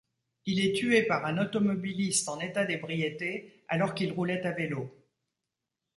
Il 0.47 0.59
est 0.65 0.71
tué 0.73 1.03
par 1.03 1.27
un 1.27 1.37
automobiliste 1.37 2.27
en 2.27 2.39
état 2.39 2.65
d'ébriété 2.65 3.63
alors 3.67 3.93
qu'il 3.93 4.11
roulait 4.13 4.41
à 4.47 4.51
vélo. 4.51 4.89